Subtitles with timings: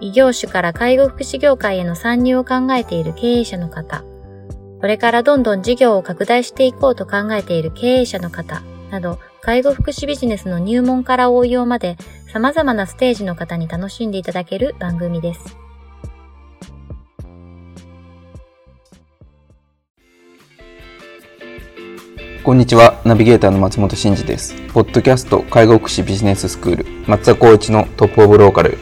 [0.00, 4.04] 異業種から介護福祉業界への参入を考えている経営者の方、
[4.80, 11.96] これからどんどん事業を拡大していこうと考えている経営者の方など、介護福祉ビジネスの入門から応用まで
[12.32, 15.56] 様々なステージの方に楽しんでいただける番組です。
[22.44, 23.00] こんにちは。
[23.04, 24.54] ナビゲーターの松本慎二です。
[24.72, 28.78] ポッドキャスト介護福祉ビジネススクール松田光一のトップオブローカル。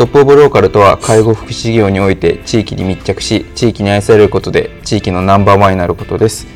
[0.00, 6.46] トップオブローカルとは介護福祉業において地域に密着し、地域に愛されることで地域のナンバーワンになることです。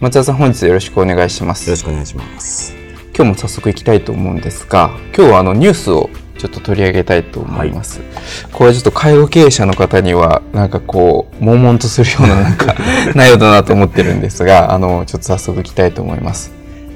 [0.00, 1.68] 松田さん、本日よろしくお願いします。
[1.68, 2.74] よろしくお願いします。
[3.14, 8.08] 今日も早速いきたいと思うんですが、今日はあのニュースをちょっと取り上げたいと思います、はい、
[8.52, 12.74] これちょっと介護経営者の方にはなんかこう悶々とするようななんか
[13.14, 16.52] 内容だなと思ってるんですがあのちょっと早速いきたいと思います、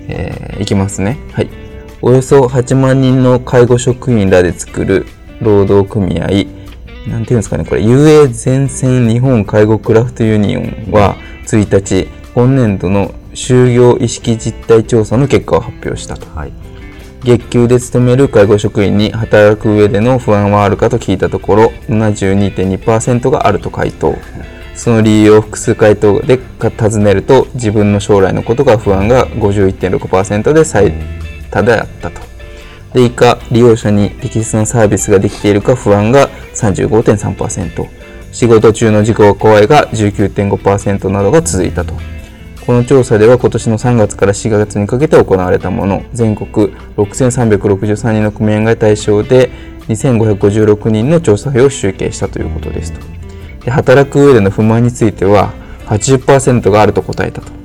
[0.09, 1.49] えー、いきますねはい
[2.03, 5.07] およそ8万人の介護職員らで作る
[5.41, 6.47] 労働組合。
[7.09, 7.83] なんていうんですかねこれ。
[7.83, 16.53] UA 全線日本介護クラフトユニオンは1日今年度の就業意識実態調査の結果を発表したと、はい。
[17.25, 24.17] 月給で勤める介護職員に働く上での不安はあるかと聞いたところ72.2%があると回答。
[24.79, 30.93] その理由を複数回答で尋ねると自分の将来のことが不安が51.6%で最
[31.51, 32.21] 多であったと
[32.93, 37.89] で以下利用者に適切なサービスができているか不安が35.3%
[38.33, 41.95] 仕事中の事故が怖いが19.5%などが続いたと。
[42.67, 46.03] この調査では今年の3月から4月にかけて行われたもの。
[46.13, 46.69] 全国
[46.99, 49.51] 6363人の組合が対象で
[49.89, 53.01] 2556人の調査費を集計したということですと。
[53.65, 55.55] で働く上での不満については
[55.87, 57.58] 80%があると答えたと。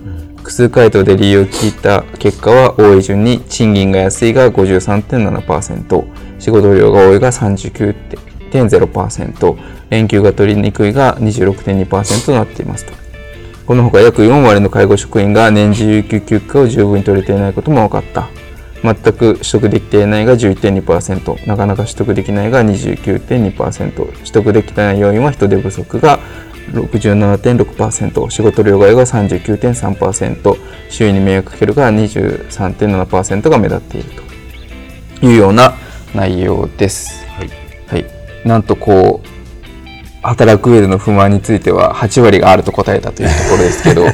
[0.44, 6.06] 複数回答で理由を聞いた結果は多い順に賃金が安いが53.7%
[6.38, 9.58] 仕事量が多いが39.0%
[9.90, 12.92] 連休が取りにくいが26.2%となっていますと
[13.66, 18.28] このほか約4割の介護職員が年次有給休暇を十分に取れていないことも分かった。
[18.84, 26.20] 全く取得できていないが11.2%、なかなか取得できないが29.2%、取得できてない要因は人手不足が
[26.72, 30.58] 67.6%、仕事量外が39.3%、
[30.90, 34.10] 周囲に迷惑かけるが23.7%が目立っている
[35.20, 35.76] というような
[36.16, 37.26] 内容です。
[37.28, 37.50] はい。
[37.88, 38.06] はい、
[38.48, 39.34] なんとこう、
[40.24, 44.06] 働く上での不満については8割があると答えたというところですけど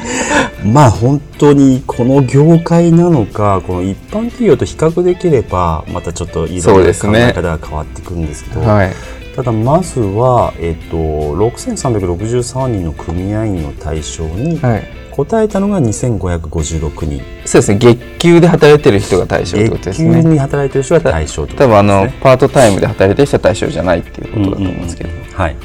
[0.70, 8.92] まあ本当にこの業界なのかこの一般企業と比較できればまたちょっといろいろ考え方が変わってくるんですけど、ねはい、
[9.36, 15.06] ただまずは、えっと、6363人の組合員を対象に、はい。
[15.10, 17.22] 答えたのが2556人。
[17.46, 17.78] そうですね。
[17.78, 20.10] 月給で働いてる人が対象ってことですね。
[20.10, 25.56] 月給に働いてる人が対象、ね、多分あのパートタイムで働いてる人は対象じゃないっていうことだと思うんですけど、うんうん、はい。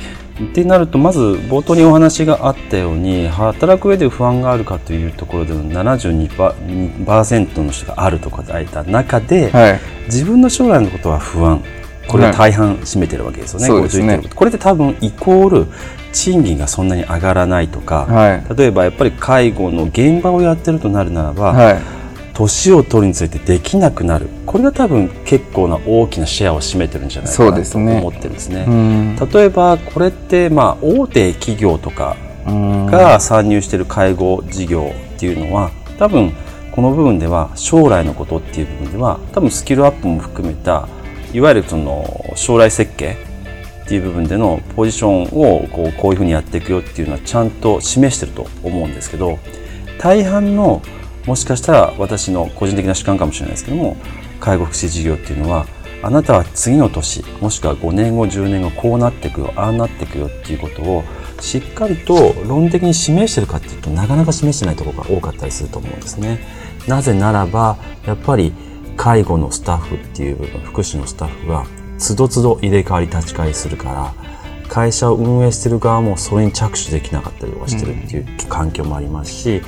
[0.42, 11.62] ってなるとまず冒頭にお話があったように働く上で不安があるかというところでの72%の人があると答えた中で、はい、自分の将来のことは不安
[12.08, 13.70] これが大半占めてるわけですよね。
[13.70, 14.22] はい、ね。
[14.36, 15.68] これって多分イコール
[16.12, 21.82] 賃金がそんなに上がらないとか、はい、例えばやっぱり介護の現場をやってるとなるならば、はい、
[22.34, 24.28] 年を取るについてできなくなる。
[24.46, 28.66] これが多分結構な大きなシェアを占めてるんじゃないかなと思ってるんですね。
[28.66, 36.34] すね例えばこれってまあ大手企業とかが参入している介護事業っていうのは多分
[36.72, 40.88] この部分では将来のことっていう部分では多分スキルアップも含めた
[41.34, 43.18] いわゆるその将来設計
[43.86, 49.40] っていう部分でのポジションをこうこういうふうにやっていくよっていうのはちゃんと示してると思うんですけど
[50.00, 50.82] 大半の
[51.26, 53.98] もしかしたら私の個人的な主観かもしれないですけども
[54.40, 55.66] 介護福祉事業っていうのは
[56.04, 61.04] あなたは次の年もしくは5年後10年後こうなっていくよああなっていくよっていうことを
[61.40, 66.40] しっかりと論的に示してるかっていうとなかなか示してないところが多かったりすると思うんですね。
[66.88, 68.54] なぜならばやっぱり
[68.98, 71.66] 介護のスタッフっていう部分福祉のスタッフが
[71.98, 74.14] つどつど入れ替わり立ち替えするから
[74.68, 79.62] 会社を運営してる側もそれに着手できなかったりとかしてるっていう環境もありますし、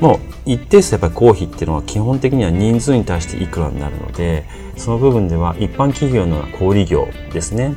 [0.00, 4.44] もう一定数やっぱり公費っていうのは基本的には人数に対していくらになるので
[4.76, 7.74] その部分では一般企業の小売業ですね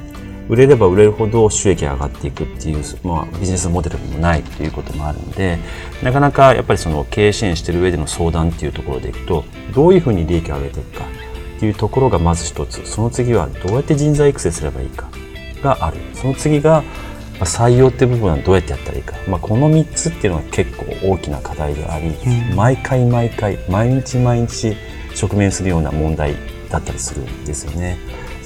[0.52, 5.58] 売れれば売れるほど収益が上がっていくっていう、まあ、ビジネスモデルもないということもあるので
[6.04, 11.06] なかなかやっぱりその経営支援してる上での相談っていうところでいくとどういうふうに利益を上げていくか
[11.56, 12.86] っていうところがまず一つ。
[12.86, 15.10] その次はどうやって人材育成すればいいか
[15.62, 15.98] がある。
[16.16, 16.84] その次が
[17.40, 24.76] 採用っていう部分はどうやってやったらいいか、まあ、この3つっていうのは結構大きな課題であり、うん、毎回毎回毎日毎日
[25.22, 26.36] 直面するような問題
[26.70, 27.98] だったりするんですよね。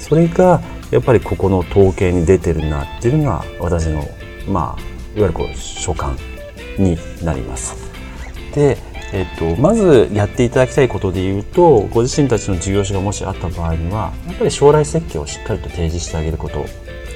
[0.08, 0.62] それが
[0.92, 4.04] やっぱりここの統計に出てるなっていうのが私の
[4.48, 4.80] まあ
[5.18, 6.16] いわゆるこう所感
[6.78, 7.74] になります。
[8.54, 8.78] で、
[9.12, 16.64] えっと、まずやっていただきたいことで言うとご自身たちの事業所がもしあった場合にはやっぱり将来設計をしっかりと提示してあげること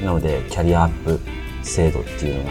[0.04, 1.20] なのでキャリアアップ
[1.62, 2.50] 制度っていうのが、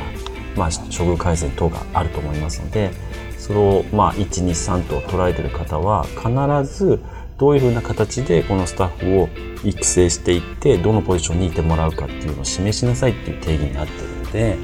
[0.56, 2.92] まあ、処遇改善等があると思いますので
[3.38, 7.00] それを、まあ、123と捉えてる方は必ず
[7.40, 9.30] どういうふうな形でこのスタッフを
[9.64, 14.58] 育成していってどのポジションにいてもらうかっていうのを示しなさいっていう定義になってるので、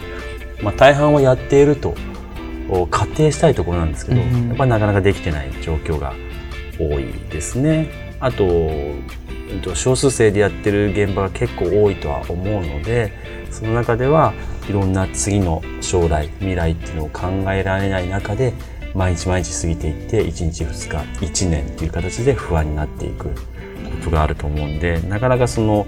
[0.62, 1.95] まあ、大半はやっていると
[2.92, 6.13] 仮定したいところなんですけど、うん、やっぱりなかなかできてない状況が
[6.77, 8.18] 多いですね。
[8.19, 8.45] あと
[9.75, 13.12] 少数生でやってる現場が結構多いとは思うので
[13.51, 14.33] その中では
[14.68, 18.54] いろんな次の将来未来っていうのを考えられない中で
[18.95, 23.31] 毎日毎日過ぎていって1日2日1年っていう形で不安になっていくこ
[24.06, 25.86] とがあると思うんでなかなかその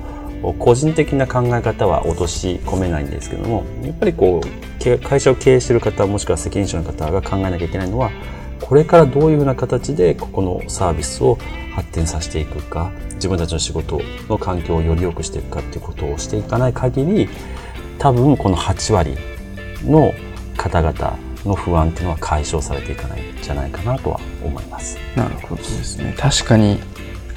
[0.59, 8.11] 個人的な考え方は落とし込めないんですけどもやっぱりこう会社を経営している方もしくは責任者の方が考えなきゃいけないのは
[8.61, 11.37] これからどういうふうな形でここのサービスを
[11.73, 17.29] 発展させていくか自分たちの仕事の環境をより良くしていくかっていうことをしていかない限り
[17.97, 19.17] 多分この8割
[19.83, 20.13] の
[20.55, 24.97] 方々の不安っていうのは解消されていかないんじゃないかなとは思います。
[25.15, 26.13] なるほどですね。
[26.17, 26.79] 確かに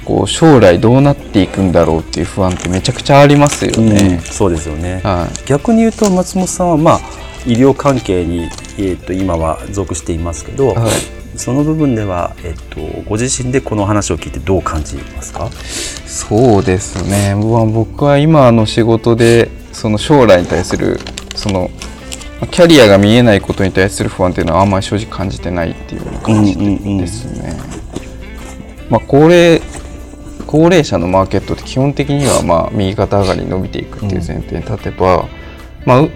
[0.04, 4.14] こう将来どうなっていくんだろうっていう不安ってめちゃくちゃありますよね。
[4.14, 7.00] うん、そうですよね、はい、逆に言うと松本さんはまあ
[7.46, 8.44] 医療関係に、
[8.78, 15.50] えー、と今は属していますけど、はい、その部分では、えっと、ご自身でこの話を聞いてどう感じますか？
[16.06, 17.34] そうですね。
[17.34, 20.98] 僕は今の仕事でその将来に対する
[21.36, 21.70] その
[22.46, 27.56] キャリアが見えないことに対する不安っていうのはあんまり正直感じてないっていう感じですね。
[28.88, 29.60] まあ、高齢
[30.46, 35.28] 高齢者のマーケットって基本的にはまあ右肩上がりに伸びていくっていう前提に立てば、
[35.84, 36.08] まあ、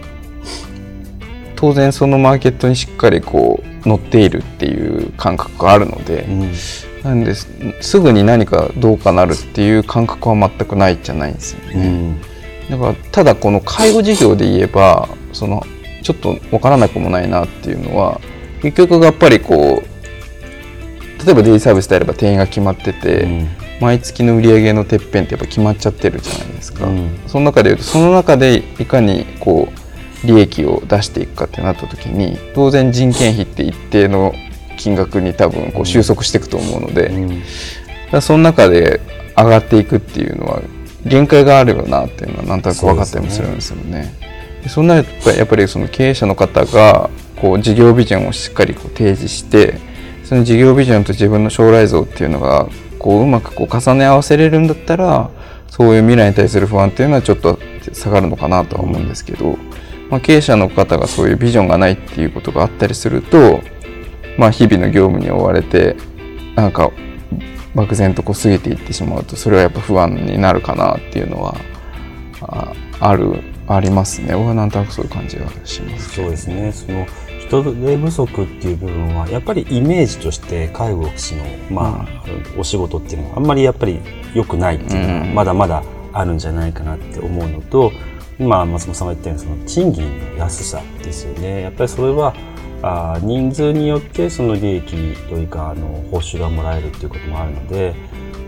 [1.54, 6.52] 当然そのマーケットにしっかりこう乗っているっていう感覚があるので、うん、
[7.04, 12.18] なんですぐに何かどうかなるっていう感覚は全くないじゃないんですよね。
[12.68, 15.64] うん、だからただこの介護事業で言えばその
[16.04, 18.20] ちょっと分からなくもないなっていうのは
[18.62, 23.48] 結局やっぱりこう例えばデイサービスであれば定員が決まってて、うん、
[23.80, 29.72] 毎月の売り上げのてっぺんってやっぱ決まっちゃってるじゃないですか、うん、その中でいうとその中でいかにこ
[30.22, 34.34] う利益を出していくかってなった時に当然人件費って一定の
[34.76, 37.06] 金額に多分こう収束していくと思うので、
[38.12, 39.00] うん、その中で
[39.36, 40.62] 上がっていくっていうのは
[41.06, 44.33] 限界があるよなっていうのはなんとなく分かったりもするんですよね。
[44.68, 49.78] そんなやっぱりその経営者の方がこう事業ビジョンをしっかりこう提示して
[50.24, 52.68] その事業ビジョンと自分の将来像っていうのが
[52.98, 55.30] こううまくこう重ね合わせれるんだったら
[55.68, 57.58] そういう未来に対する不安っていうのはちょっと
[57.92, 59.58] 下がるのかなとは思うんですけど、
[60.08, 63.60] まあ、経営者の方がそういうビジョンがないっていうことがあったりすると、
[64.38, 65.96] まあ、日々の業務に追われて
[66.54, 66.90] なんか
[67.74, 71.56] 漠然とこう過ぎていってしまうとそれはやっぱ不安になるかなっていうのは
[73.00, 74.34] あるありますね。
[74.34, 76.72] 僕はなんとなくそういう感じがします、そうですね。
[76.72, 77.06] その
[77.40, 84.00] 人手不足っていう部分はやっぱりイメージとして介護福祉の、まあ、うん、お仕事っていうのはあんまりやっぱり
[84.34, 87.92] 良くないっていうのはまだまだあるんじゃないかなって思うのと、
[88.38, 91.62] 今松本さんが言ったようにその賃金の安さですよね。
[91.62, 92.34] やっぱりそれは
[92.82, 97.94] あ人数によってその利益というかあの報酬がもらえるっていうこともあるので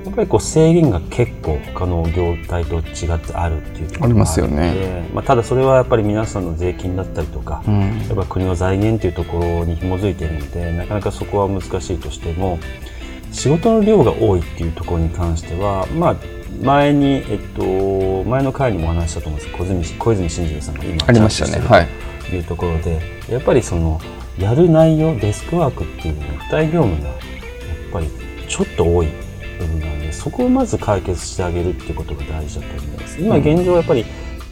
[0.06, 12.58] やっぱりこう制限が結構他の業態と違ってあるっていうところがあるのでまあ、ただそれはやっぱり皆さんの税金だったりとか、うん、やっぱ国の財源っていうところに紐づいているのでなかなかそこは難しいとしても
[13.32, 16.16] 仕事の量が多いっていうところに関してはまあ
[16.62, 21.66] 前に、えっと、前の回にもお話したと思うんです小泉小泉進次郎さんが今ありましたね。
[21.66, 21.88] はい
[22.30, 22.38] とい。
[22.40, 24.00] うところでやっぱりその
[24.38, 27.18] やる内容デスクワークっていうの付帯業務がやっ
[27.92, 28.08] ぱり
[28.48, 29.08] ちょっと多い
[29.58, 29.95] 部分なんで
[30.26, 33.20] そこをまず解決してあげるっていうことが大事だと思います。
[33.20, 34.04] 今現状やっぱり、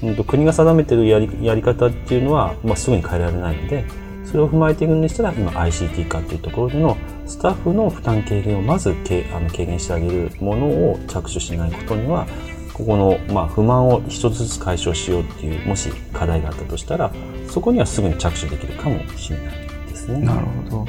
[0.04, 3.84] うん、国が定めてるやりやり方っていうのは、まあ、すぐに変えられないので
[4.24, 12.28] それを踏まえていくんでしたら今 ICT 化っていうところでのスタッフの負担軽減をまずけあの軽減してあげるものを着手しないことには
[12.72, 17.12] ここの、まあ、不満を一つずつ解消しようっていうもし課題があったとしたら
[17.48, 20.20] そこにはすぐに着手できるかもしれないですね。
[20.20, 20.86] なるほど。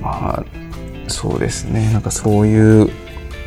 [0.00, 0.67] まあ
[1.08, 1.92] そうですね。
[1.92, 2.90] なんかそういう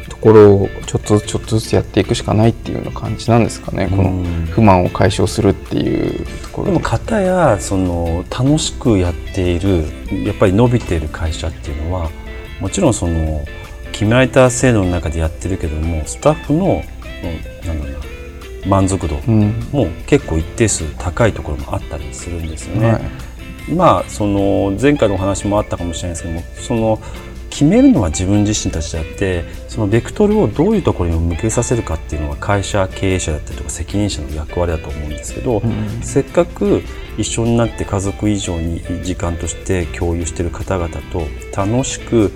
[0.09, 6.25] ところをちょっとちょっとずつやっていくしかないっていうような感じなんですかね、この不満を解消するっていう。
[6.25, 9.85] ところでも方やその楽しくやっている
[10.25, 12.09] やっぱり伸びている会社っていうのは
[12.59, 13.45] もちろんその
[13.91, 16.83] 決められた制度の中でやってるけどもスタッフの
[17.65, 22.91] なんだろうな満足度も結構一定数高いところもあったりするんですよね。
[22.91, 26.99] はい、まあその前回のお話もあったかもしれないですけどもその
[27.51, 36.81] 決めるのは自分自身たちであってそのベクトルをどういうところに向けさせるかっていうのは会社経営者だったりとか責任者の役割だと思うんですけど、うん、せっかく
[37.17, 42.31] 一緒になって家族以上に時間として共有している方々と楽しく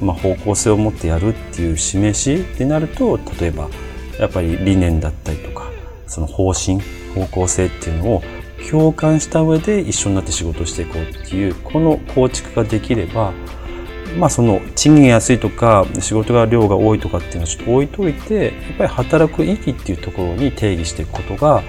[0.00, 3.68] まあ、方向性を持ってやるっていう示しってなると例えば
[4.18, 5.70] やっぱり理念だったりとか
[6.06, 6.80] その方針
[7.14, 8.22] 方向性っていうのを
[8.70, 13.32] 共感した上で一緒になって仕事していこうっていうこの構築ができれば
[14.18, 21.62] まあその賃金安いとか仕事が量が多いとかっていうのはちょっと置いといてやっぱり働く意義っていうところに定義していくことが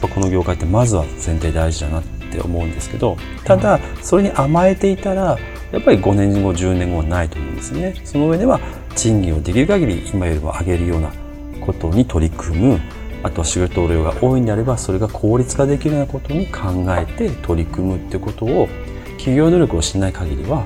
[0.00, 5.38] この業界ってまずは前提大事だなって思うんですけどただそれに甘えていたら
[5.72, 7.94] やっぱり5年後10年後はないと思うんですね。
[8.04, 8.60] その上では
[8.94, 11.12] 賃金をできる限り今よりも上げるような
[11.60, 12.80] ことに取り組む
[13.22, 18.68] あとは仕事量が多いんであればそれが効率化できるようなことに考えて取り組むってことを
[19.16, 20.64] 企業努力をしない限りは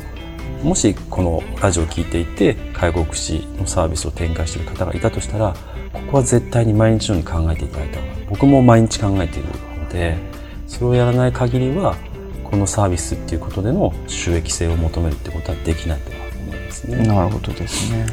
[0.62, 5.54] もしこのラジオを聞いていて介護福祉のサービスを展開している方がいたとしたら
[5.92, 9.48] ここは絶対に毎日のように考えていただいた方が僕も毎日考えている
[9.78, 10.18] ので
[10.66, 11.96] それをやらない限りは
[12.44, 17.06] このサービスっていうことでの収益性を求めるってことはできないと思いますね。
[17.06, 18.06] なるほどですね。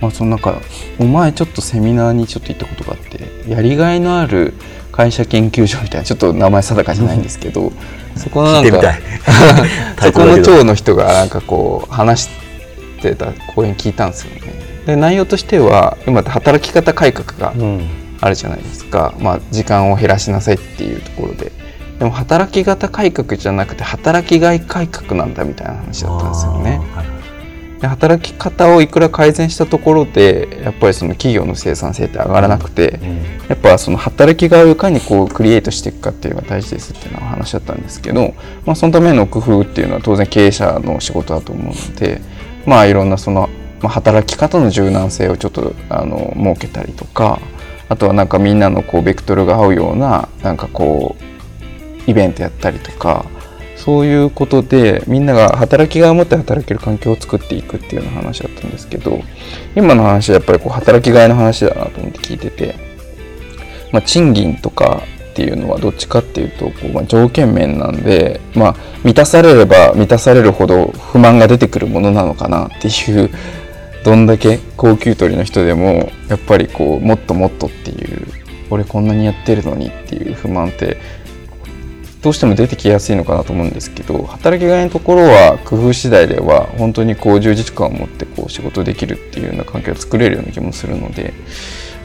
[0.00, 0.58] まあその中
[0.98, 4.54] お前ちょっとセミナーにちょっと行ったことがあってやりがいのある
[5.00, 7.72] 会社研究所みたいなちょっと名前定かじゃないんですけど、
[8.16, 8.94] そこのなんか
[10.02, 12.28] そこの長の人がなんかこう話し
[13.00, 14.52] てた講演聞いたんですよね。
[14.84, 17.54] で内容としては今働き方改革が
[18.20, 21.52] あるじゃないですか、うん、まあ、時間を減らしなさいっていうところで。
[21.98, 26.80] でも働き方改革じゃなくて働きがい改革なんだみたいな話だったんですよね。
[27.80, 38.34] で働き方をいくら改善したところでやっぱりその企業の生産性って上がらなくて、うん、やっぱその働きがいかにこうクリエイトしていくかっていうのが大事ですっていうのは話だったんですけど、
[38.66, 42.20] まあ、そのための工夫っていうのは当然経営者の仕事だと思うので
[42.66, 43.48] まあいろんなその、
[43.80, 47.40] まあ、働き方の柔軟性をちょっとあの設けたりとか
[47.88, 53.24] あとはなんかみんなのこうベクトルが合うようななんかこうイベントやったりとか
[53.84, 59.20] そういうことでみんなが働きがいを持って働ける環境を作っていくっていうような話だったんですけど
[59.74, 62.74] 今の話はやっぱりこう働きがいの話だなと思って聞いてて、
[63.90, 73.30] まあ、賃金とかっていうのはどっちかっていうとこう、まあ、条件面なんで、まあ、満たされれば満たされるほど不満が出てくるものなのかなっていう
[74.04, 78.26] どんだけ高級取りの人でもやっぱりこうもっともっとっていう
[78.70, 80.98] 俺こんなにやってるのにっていう不満って
[82.22, 91.32] どうしても出てきやすいのかなと思うんですけど働きがいのところは工夫次第では本当にこう充実感を持ってこう仕事できるっていうような環境を作れるような気もするので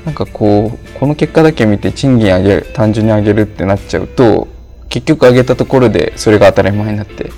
[0.05, 4.47] なんかこうこの結果だけ見て賃金上げる単純に上げるってなっちゃうと
[4.87, 7.31] 結局上げたところでそれが当たり前になって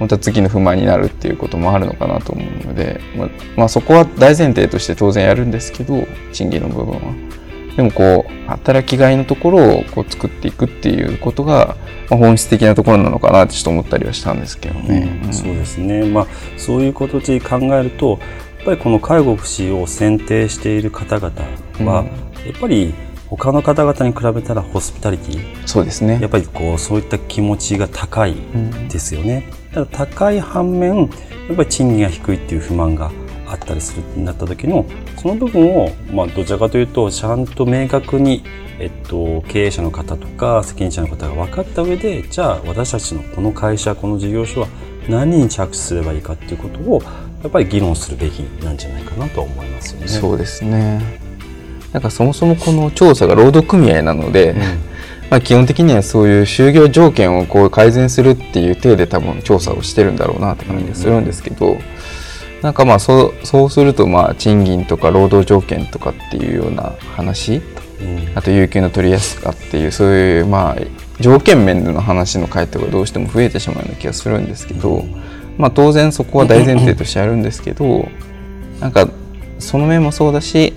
[0.00, 7.00] また次の不満になるっていうこともあるのかなと思うので、ま、まあ、そこは大前提として当然やるんですけど賃金の部分は。
[7.76, 11.76] でもこう働きがいのところをこう作っていくっていうことが、
[12.08, 15.20] まあ、本質的なところなのかなってちょっと思ったりはしたんですけどね。
[15.24, 16.26] うん、そうですね、まあ、
[16.56, 18.20] そういうことで考えると
[18.58, 21.34] やっぱりこの介護福祉を選定している方々
[21.80, 22.04] は、
[22.46, 22.94] やっぱり
[23.28, 28.36] 他の方々に比べたらホスピタリティそうですねやっぱりこうそういった気持ちが高い
[28.88, 29.50] ですよね。
[29.74, 31.08] うん、高い反面やっ
[31.56, 33.10] ぱり賃金が低いっていう不満が
[33.46, 34.86] あったりするになった時の
[35.18, 38.44] その部分を、まあ、どちらかというとちゃんと明確に、
[38.78, 44.68] えっと、経営者の方とか責任者の方が分かった上でじゃあ私たちのこの会社この事業所は
[45.08, 47.02] 何に着手すればいいかっていうことを
[47.42, 50.08] やっぱり議論するべきなんじゃないかなと思いますよね。
[50.08, 51.20] そうですね
[51.92, 54.58] なんかそもそもこの調査が労働組合なので、うん、
[55.30, 61.80] まあ基本的にはそういう就業条件をこう改善するっていう体で多分調査をしてるんだろうなって感じがするんですけど、うん
[62.64, 70.76] なんかまあそうそうするとまあ賃金とか労働条件とかっていうような話、うん、あと有給の取りやすさっていうそういうまあ
[71.20, 75.04] 条件面での話の回答がどうしても増えてしまうような気がするんですけど、
[75.58, 78.08] まあ、当然そこは大前提としてあるんですけど
[78.80, 79.10] なんか
[79.58, 80.72] その面もそうだし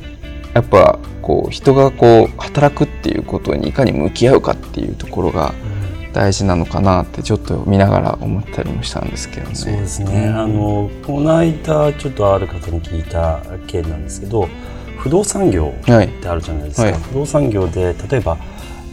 [0.53, 5.53] やっぱこう人がこう働くっていうことにいかに向き合うかっていうところが
[6.17, 9.55] 大事なのかなってちょっと見ながら思ったりもしたんですけどね。
[9.55, 14.49] そうですね、うん、あのこの間ちょっとある方に聞いた件なんですけど
[14.97, 18.39] 不動産業ってあるじゃないですか、はいはい、不動産業で例えば、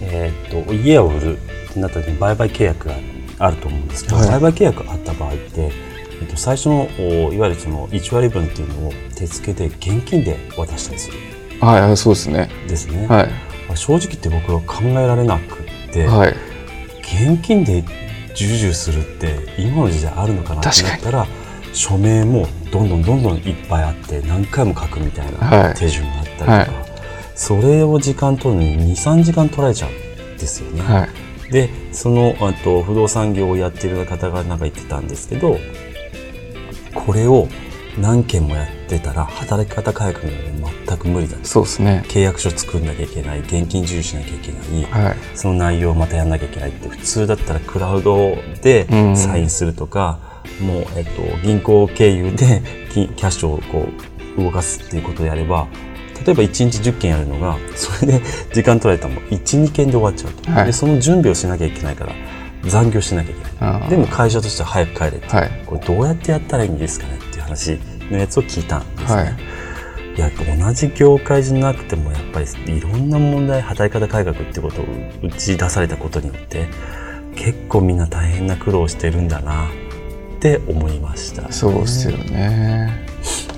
[0.03, 2.95] えーと、と家を売るってなった時に売買契約が
[3.39, 5.73] あると思うんですけど、はい、売買契約があった場合って、
[6.21, 6.89] えっと、最初の
[7.33, 11.17] いわゆるその1割分っていうのを手付けで現金で渡したりする。
[11.63, 12.51] はい、そうですね。
[12.69, 13.07] ですね。
[13.07, 16.35] はい、正直言って僕は考えられなくて、はい、
[17.13, 17.85] 現金で
[18.35, 21.27] 授受するって今の時代あるのかなってなったら
[21.73, 26.69] 署名もどんどんどんどんいっぱいあって何回も書くみたいな手順があったりとか、はい、
[27.35, 30.83] それを時間取るのに23時間取られちゃうんですよね。
[30.83, 31.09] は
[31.49, 35.59] い、でそのあと不動産業をやってる方がなんか言ってたんですけど
[36.95, 37.49] これを
[37.99, 40.31] 何件もやってたら働き方改革が
[40.87, 41.37] 全く無理だ。
[41.43, 42.05] そうですね。
[42.09, 48.87] 契約書作んなきゃいけない現金授与しなきゃいけない、はい、その内容をまたやんなきゃいけないって普通だったらクラウドで
[49.17, 50.19] サインするとか、
[50.61, 53.89] うん、もう、えっと、銀行経由で キャッシュをこ
[54.39, 55.67] う動かすっていうことをやれば
[56.27, 58.23] 例えば1日10件やるのがそれで
[58.53, 62.13] 時間取られたらもう12件で終わっちゃうと、はい、でその準備をしなきゃいけないから
[62.65, 63.89] 残業しなきゃいけない。
[63.91, 67.79] でも会社としては早く帰れって、はい、これどうやってやったらいいんですかね話
[68.11, 69.23] のやつを聞いたんですね。
[69.23, 69.37] はい。
[70.17, 72.47] いや同じ業界じゃなくてもやっぱり
[72.77, 74.85] いろんな問題働き方改革ってことを
[75.23, 76.69] 打ち出されたことによって
[77.35, 79.71] 結構みんな大変な苦労してるんだなっ
[80.39, 83.07] て思いました、ね、そうですよね。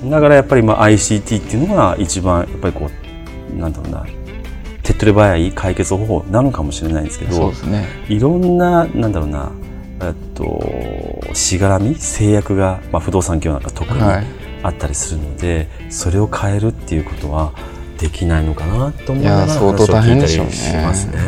[0.04, 2.88] だからやっぱりまあ ICT っていうのが一番やっぱりこ
[3.52, 4.06] うなんだろうな
[4.82, 9.50] 手っ取り早い解決方法なのかもしれないんですけど、ね、いろんななんだろうな
[10.00, 11.94] えっとしがらみ？
[11.94, 17.52] 制約が、まあ、不動産業なんか特にあったりするので、はい、それを変えるっていうことは
[17.98, 21.18] できないのかなと思いながら話を聞いたりしますね。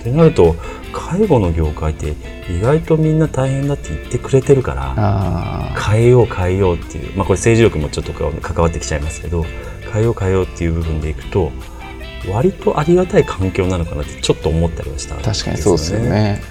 [0.00, 0.56] ってなると
[0.92, 2.14] 介護の業界って
[2.50, 9.44] 意外とみんな大変だって言ってくれてるから変えよう変えようっていう、まあ、これ政治力もちょっと関わってきちゃいますけど
[9.92, 11.52] 変えよう変えようっていう部分でいくと
[12.32, 16.42] 割とありがたい環境なのかなってちょっと思ったりはした、ね、確かにそうですよね。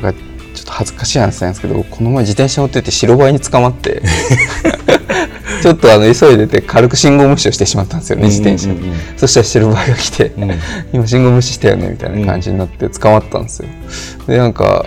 [0.00, 0.20] なんか
[0.54, 4.02] ちょっと恥ずかしい話なんですけどこの前自転車乗ってて白バイに捕まって
[5.62, 10.52] ちょっとあの急いでて軽く信号無視をしてしまったんですよね自転車に、そしたら白バイが来て、うん、
[10.92, 13.68] 今信号無視したよねみたいな感じになって捕まったんですよ。
[14.28, 14.86] でなんか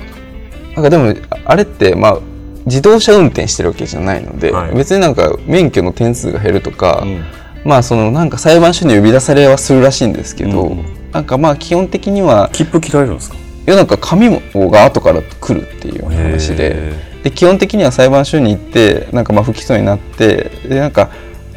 [0.76, 1.14] なんかでも
[1.46, 2.18] あれってまあ
[2.66, 7.24] 自動車運転してるわけじゃないので、はい、別になんか免許の点数が減るとか、うん。
[7.64, 13.36] まあそのなんか裁判所に呼び出されはするらしいんですけど、うん、なんかまあ基本的には切符切られるんですか？
[13.36, 16.94] いやなんか紙が後から来るっていう話で
[17.24, 21.12] で基本的には裁判所に行ってなんかまあ不起訴になってでなんか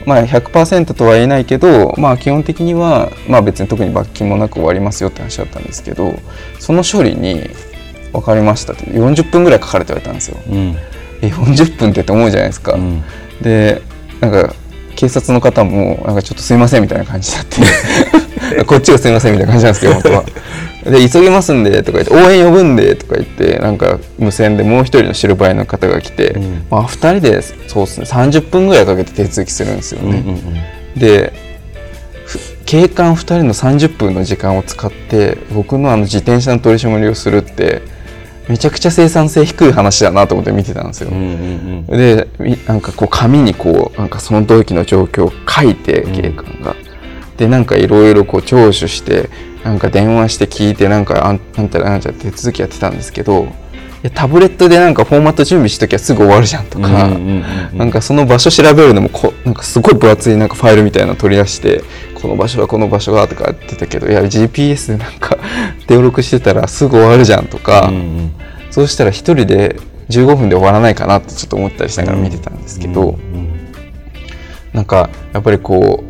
[0.06, 6.14] まあ100%とは言えないけど、まあ、基本的には、まあ、別に特に罰金もなく終わりますよって話だったんですけど
[6.58, 7.48] その処理に
[8.12, 10.38] 「分かりました」って40分ぐらいかかるって言われたんですよ。
[10.46, 10.76] うん、
[11.22, 12.74] え40分ってって思うじゃないですか。
[12.74, 13.02] うん、
[13.40, 13.80] で
[14.20, 14.54] なんか
[14.96, 20.24] 警察の方もなんかちょっとすいませんみたいな感じになって こっちがすいませんみたいな感じなんですけど本当は。
[20.84, 30.22] で急ぎますんでとか言って応援呼ぶんでとか言ってなんか無線でもう一人のシルバイの方が来て、うん、まあ、2人でそうですね30分ぐらいかけて手続きするんですよね。
[30.26, 31.32] うんうんうん、で
[32.66, 37.82] 警官2人の30分の時間を使って僕のあの自転車の取り締まりをするって
[38.48, 41.10] めちゃくちゃ生産性低い話だなと思って見てたんですよ。
[41.10, 42.28] うんうんうん、で
[42.66, 46.72] なんかこう紙にこうなんかその時の状況を書いて警官が。
[46.72, 46.74] う
[47.34, 49.30] ん、でなんかいろいろこう聴取して
[49.64, 53.48] なんか電話して聞いてなんかあんなんたらなんちゃ手続きやってたんですけど
[54.10, 56.88] タブレットでなんかフォーマット準備しときゃすぐ終わるじゃんとか、
[57.72, 61.82] なんかその場所調べるのもこなんかすごい分厚いなんかファイルみたいなの取り出して
[62.14, 65.38] この場所はこの場所はとか言ってたけどいや GPS でなんか
[65.82, 68.32] 登録してたらすぐ終わるじゃんとか、うんうん、
[68.70, 69.76] そうしたら1人で
[70.10, 73.72] 15分で終わらないかなってちょっと思ったりしながら見てたんですけど、うんうん、
[74.74, 76.04] なんかやっぱりこ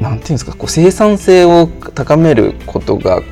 [0.00, 3.22] うなんていうんですかこう生産性を高めることが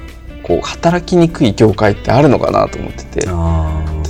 [0.44, 3.26] こう働きにくい業界ってあるのかなと思ってて。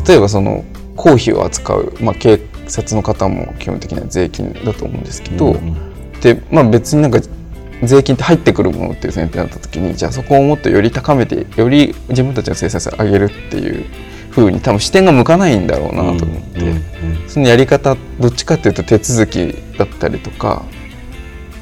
[0.07, 0.65] 例えばその
[0.97, 7.21] 公費を扱う、まあ、警察の方も基本的には税金だと思うんですけど、うん、でまあ、別になんか
[7.83, 13.85] 税金って入ってくるものっていう前提になった時にじゃあそこをもっとより高めてより自分たちの生産性を上げるっていう
[14.31, 20.63] ふうに多分視点が向かないんだろうなと思って、うん、そのやり方どっちかっていうと手続きだったりとか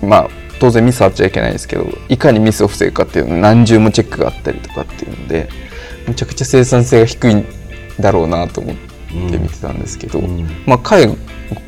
[0.02, 0.28] まあ
[0.62, 5.48] 当然ミスあっちゃいけないですけどいかにミスを防ぐかっていうの何重もチェックがあったりとかっていうので
[6.06, 7.44] めちゃくちゃ生産性が低いん
[7.98, 11.08] だろうなと思って見てたんですけど、うん、まあ、介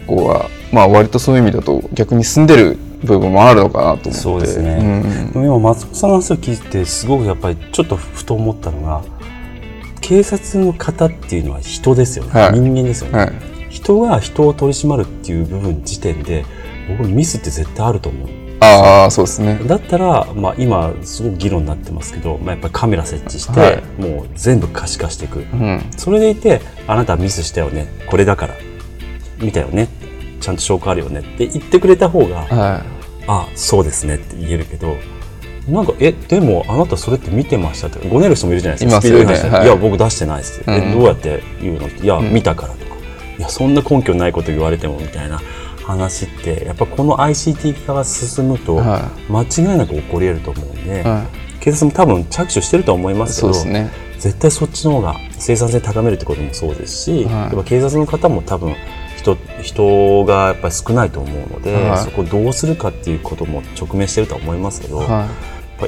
[0.07, 4.13] 護は、まあ割とそういう意味だと逆に住んでる部分もあるのかなと思って。
[4.13, 9.03] そうですね、うん、でも今松本さんの話を聞いてすごくやっぱりちょっとふと思ったのが
[10.03, 13.33] 警察の方っていうのは人ですよね、はい、人間ですよね、はい、
[13.71, 16.45] 人が人を取り締まるっていう部分時点で
[16.89, 19.25] 僕ミスって絶対あると思うああそう。
[19.27, 19.61] ですね。
[19.67, 28.55] だったら、まあ、今すごく議論になってますけど、まあ、やっぱりカメラ設置して、はい、もう全部可視化していく、うん、それでいてあなたミスしたよねこれだから
[29.41, 29.89] 見たよね
[30.41, 32.83] ちゃんと証拠あるよねって言ってくれた方が、はい、
[33.27, 34.97] あそうですねって言えるけど
[35.69, 41.89] なんかえでもあなたそれって見てましたってごねる人もいるじゃないですか、ね、スピードはい、いや僕出してないですうん、どうやって言うの？
[41.89, 42.95] いや、うん、見たからとか。
[43.39, 45.41] いやそんな根拠ないこと言われてもみたいな
[45.85, 48.81] 話ってやっぱこの ICT 化が進むと
[49.29, 51.27] 間違いなく起こり得ると思うんで、は
[51.59, 58.75] い、警察も多分着手してると思いますけど、ね、絶対そっちの方が生産性高めるってこともそうですし、はい、やっぱ警察の方も多分
[59.19, 65.29] 人人がやっぱり少ないと思うので、はい、そこをどうするかっていうことも直面してるとは思いますけど、は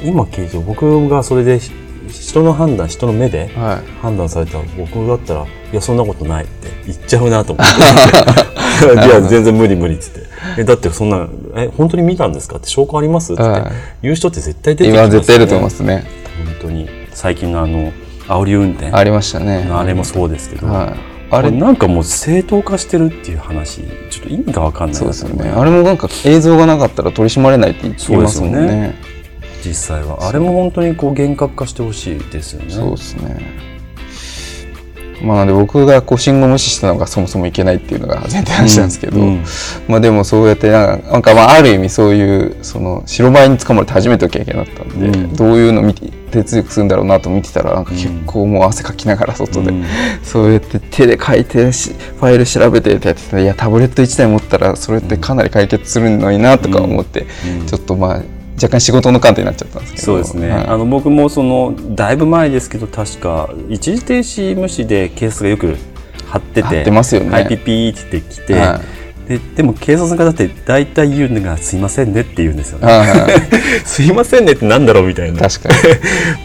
[0.02, 1.58] い、今聞いて僕がそれで
[2.10, 3.48] 人の判断人の目で
[4.02, 8.46] 判断されたら、僕だったらいやそんなことないって言っちゃうなと思って
[9.06, 10.20] いや 全然無理無理っつって。
[10.58, 13.32] えだってそんなえ本当に見たんですかって証拠あります？
[13.32, 13.42] って。
[14.02, 15.08] 言う人って絶対出てきますよね。
[15.08, 16.04] 今絶対いると思いますね。
[16.44, 16.88] 本当に。
[17.12, 17.92] 最近のあの
[18.28, 18.90] 煽り運転。
[18.92, 19.68] ありましたね。
[19.72, 20.94] あれもそうですけど、はい。
[21.28, 25.50] あれなんかもう正当化してるっていう話ちょっと意味が分かんないそうですよね。
[25.50, 28.60] あれもなんか映像がなかったら取り締まれないって言いますもんね。
[28.60, 28.94] ね。
[29.64, 30.18] 実際は。
[30.28, 32.66] あれも本当にこう厳格化してほしいですよね。
[32.68, 33.75] そうですね
[35.22, 39.26] まあ、なんで僕がこう信号無視したのがそもそもいけないっていうのが前提話なんですけど、うん。
[39.26, 39.44] うん、
[39.88, 49.72] まあ、でもそうやってなんかまあある意味そういうその白バイに捕まれて初めての経験だったんで、うん、どういうの見て手続きするんだろうなと見てたらなんか結構もう汗かきながら外で、
[50.22, 57.26] そうやって手で書いてファイル調べてってやってたいやタブレット1台持ったらそれってかなり解決するのになとか思って、
[57.66, 58.22] ちょっとまあ
[58.56, 60.04] 若干仕事の観点になっちゃったんですけど。
[60.04, 65.76] そうですね、はい、あの僕もそのだいぶ前ですけど確か一時停止無視でケースがよく
[66.26, 68.80] 貼ってててますよね、はい、ピピーって来て、は
[69.26, 72.88] い、ででも警察の方って大体言うのが「すいませんね」って言うんですよね。
[73.84, 75.40] すいませんねってなんだろうみたいな。
[75.40, 75.68] 確か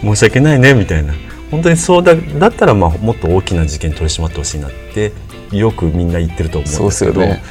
[0.03, 0.11] に。
[0.15, 1.13] 申し訳ないねみたいな。
[1.49, 5.11] 本当にそうだだったらまあもっと大きな事件取り締まってほしいなって
[5.51, 7.41] よくみんな言ってると思うんですけど、ね、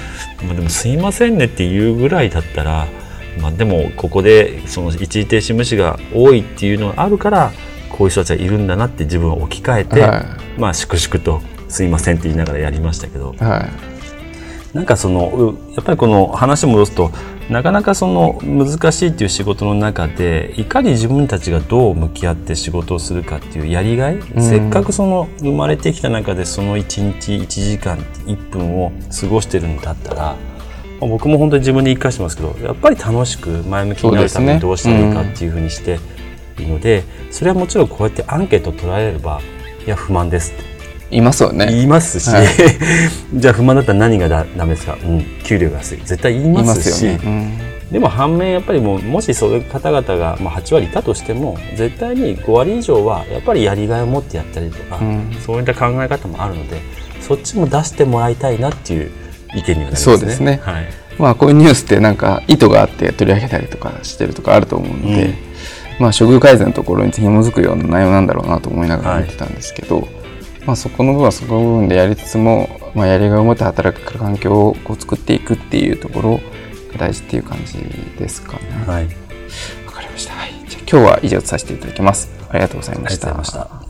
[0.42, 2.86] まあ、でも「すいませんね」って言うぐらいだったら
[3.40, 7.53] まあ、でもここでその一時停止無視が多いっていうのがあるから
[7.88, 10.20] こういう人たちがいるんだなって自分を置き換えて、は
[10.57, 13.68] い、まあ粛々と「すいません」って言いながらやりましたけど、は
[14.74, 17.11] い、なんかそのやっぱりこの話戻すと
[17.50, 30.37] なかなかその難しいっていう仕事の中でいかに自分たちがどう向き合って仕事をするかっていうやりがい、うん、せっかくその生まれてきた中でその1日1時間1分を過ごしてるんだったら
[31.06, 35.98] 僕も本当に自分で言い返してますけどやっぱり楽しく前向きになるためにどうしたらいいかっていうふうにして
[36.58, 39.40] いいのでそれはもちろんこうやってアンケートを取られれば
[39.86, 40.70] いや不満ですって。
[41.10, 41.66] 言いますよね。
[41.66, 42.46] 言いますし、はい、
[43.34, 45.98] じゃあ不満だったら何がだダメですか、うん、給料が安い。
[46.04, 47.20] 絶対言いますし、ね。
[47.24, 47.58] うん、
[47.90, 56.80] でも反面やっぱりもうもしそういう方々が、まあ、8割いたとしても絶対に5割以上はやっぱりやりがいを持ってやったりとか、うん、そういった考え方もあるので
[57.20, 59.10] そっちも出してもらいたいなっていう
[59.54, 60.16] 意見にはなりますね。
[60.16, 60.86] そうですね、はい
[61.18, 65.34] まあ、こういうニュースってなんか意図があって取り上げたりとかしてるとかあると思うので、うん、
[65.98, 70.08] まあ、処遇改善のところに紐づくような内容なんだろうなと思いながら見てたんですけど、はい、
[70.64, 76.40] まあ、そこの部分はそこの部分でやりつつも、まあ、やりがいを持って働く環境をこう作っていくっていうところ
[76.92, 77.78] が大事っていう感じ
[78.18, 78.60] ですかね。
[78.86, 79.04] はい、
[79.84, 82.30] わかりました、はい、じゃあ今日は以上とさせていただきます。
[82.48, 83.89] ありがとうございました。